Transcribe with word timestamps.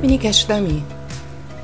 Minicast 0.00 0.46
da 0.46 0.60
Mi. 0.60 0.84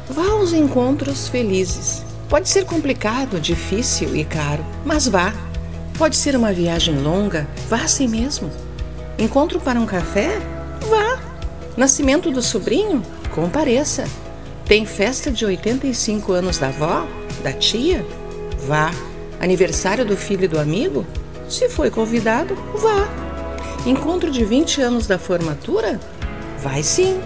Vá 0.08 0.26
aos 0.30 0.52
encontros 0.52 1.28
felizes. 1.28 2.02
Pode 2.30 2.48
ser 2.48 2.64
complicado, 2.64 3.38
difícil 3.38 4.16
e 4.16 4.24
caro, 4.24 4.64
mas 4.86 5.06
vá. 5.06 5.34
Pode 5.98 6.16
ser 6.16 6.34
uma 6.34 6.50
viagem 6.50 6.98
longa, 6.98 7.46
vá 7.68 7.82
assim 7.82 8.08
mesmo. 8.08 8.50
Encontro 9.18 9.60
para 9.60 9.78
um 9.78 9.84
café? 9.84 10.38
Vá. 10.88 11.20
Nascimento 11.76 12.30
do 12.30 12.40
sobrinho? 12.40 13.02
Compareça. 13.34 14.04
Tem 14.64 14.86
festa 14.86 15.30
de 15.30 15.44
85 15.44 16.32
anos 16.32 16.56
da 16.56 16.68
avó? 16.68 17.06
Da 17.44 17.52
tia? 17.52 18.04
Vá. 18.66 18.90
Aniversário 19.40 20.06
do 20.06 20.16
filho 20.16 20.44
e 20.44 20.48
do 20.48 20.58
amigo? 20.58 21.06
Se 21.50 21.68
foi 21.68 21.90
convidado, 21.90 22.54
vá. 22.74 23.06
Encontro 23.84 24.30
de 24.30 24.42
20 24.42 24.80
anos 24.80 25.06
da 25.06 25.18
formatura? 25.18 26.00
Vai 26.62 26.82
sim. 26.82 27.20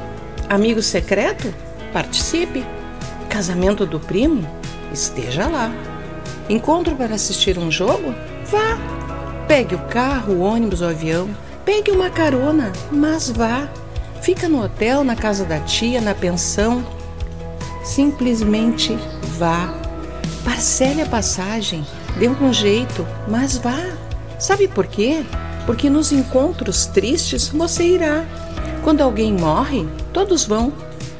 Amigo 0.48 0.80
secreto? 0.80 1.52
Participe. 1.92 2.64
Casamento 3.28 3.84
do 3.84 3.98
primo? 3.98 4.48
Esteja 4.92 5.48
lá. 5.48 5.72
Encontro 6.48 6.94
para 6.94 7.16
assistir 7.16 7.58
um 7.58 7.68
jogo? 7.68 8.14
Vá. 8.44 8.78
Pegue 9.48 9.74
o 9.74 9.78
carro, 9.86 10.34
o 10.34 10.40
ônibus, 10.40 10.82
o 10.82 10.86
avião. 10.86 11.28
Pegue 11.64 11.90
uma 11.90 12.10
carona, 12.10 12.70
mas 12.92 13.28
vá. 13.28 13.68
Fica 14.22 14.48
no 14.48 14.62
hotel, 14.62 15.02
na 15.02 15.16
casa 15.16 15.44
da 15.44 15.58
tia, 15.58 16.00
na 16.00 16.14
pensão. 16.14 16.86
Simplesmente 17.82 18.96
vá. 19.36 19.74
Parcele 20.44 21.02
a 21.02 21.06
passagem. 21.06 21.84
Dê 22.20 22.28
um 22.28 22.52
jeito, 22.52 23.04
mas 23.26 23.58
vá. 23.58 23.84
Sabe 24.38 24.68
por 24.68 24.86
quê? 24.86 25.24
Porque 25.66 25.90
nos 25.90 26.12
encontros 26.12 26.86
tristes 26.86 27.48
você 27.48 27.82
irá. 27.82 28.24
Quando 28.84 29.00
alguém 29.00 29.32
morre, 29.32 29.88
todos 30.16 30.46
vão, 30.46 30.72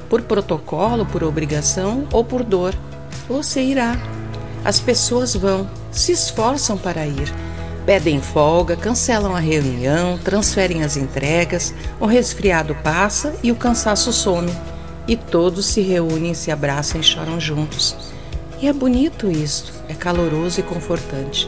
por 0.09 0.23
protocolo, 0.23 1.05
por 1.05 1.23
obrigação 1.23 2.09
ou 2.11 2.25
por 2.25 2.43
dor. 2.43 2.75
Você 3.29 3.61
irá. 3.61 3.95
As 4.65 4.81
pessoas 4.81 5.37
vão, 5.37 5.69
se 5.93 6.13
esforçam 6.13 6.79
para 6.79 7.07
ir. 7.07 7.31
Pedem 7.85 8.23
folga, 8.23 8.75
cancelam 8.75 9.37
a 9.37 9.39
reunião, 9.39 10.17
transferem 10.17 10.83
as 10.83 10.97
entregas, 10.97 11.75
o 12.01 12.07
resfriado 12.07 12.75
passa 12.77 13.35
e 13.43 13.53
o 13.53 13.55
cansaço 13.55 14.15
some. 14.15 14.51
E 15.07 15.15
todos 15.15 15.67
se 15.67 15.83
reúnem, 15.83 16.33
se 16.33 16.51
abraçam 16.51 16.99
e 16.99 17.05
choram 17.05 17.39
juntos. 17.39 17.95
E 18.63 18.67
é 18.67 18.73
bonito 18.73 19.31
isto, 19.31 19.75
é 19.91 19.95
caloroso 19.95 20.61
e 20.61 20.63
confortante. 20.63 21.47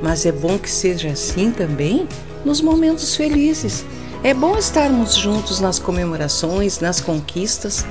Mas 0.00 0.24
é 0.24 0.30
bom 0.30 0.56
que 0.56 0.70
seja 0.70 1.08
assim 1.08 1.50
também 1.50 2.06
nos 2.44 2.60
momentos 2.60 3.16
felizes 3.16 3.84
é 4.26 4.34
bom 4.34 4.58
estarmos 4.58 5.14
juntos 5.14 5.60
nas 5.60 5.78
comemorações, 5.78 6.80
nas 6.80 7.00
conquistas, 7.00 7.86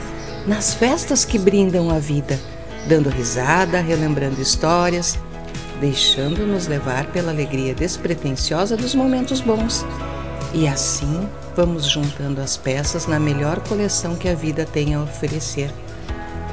nas 0.46 0.74
festas 0.74 1.24
que 1.24 1.40
brindam 1.40 1.90
a 1.90 1.98
vida, 1.98 2.38
dando 2.90 3.10
risada, 3.10 3.80
relembrando 3.80 4.42
histórias, 4.42 5.18
deixando-nos 5.80 6.68
levar 6.68 7.06
pela 7.06 7.32
alegria 7.32 7.74
despretensiosa 7.74 8.76
dos 8.76 8.94
momentos 8.94 9.40
bons. 9.40 9.86
E 10.54 10.68
assim 10.68 11.26
vamos 11.56 11.86
juntando 11.86 12.42
as 12.42 12.58
peças 12.58 13.08
na 13.08 13.18
melhor 13.18 13.62
coleção 13.62 14.18
que 14.18 14.28
a 14.28 14.36
vida 14.36 14.66
tem 14.66 14.94
a 14.94 15.04
oferecer 15.04 15.74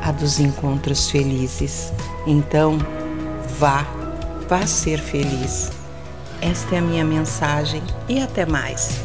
a 0.01 0.13
dos 0.13 0.39
encontros 0.39 1.11
felizes. 1.11 1.93
Então, 2.25 2.79
vá, 3.59 3.85
vá 4.49 4.65
ser 4.65 5.01
feliz. 5.01 5.73
Esta 6.41 6.77
é 6.77 6.79
a 6.79 6.83
minha 6.83 7.05
mensagem 7.05 7.83
e 8.09 8.21
até 8.21 8.47
mais. 8.47 9.03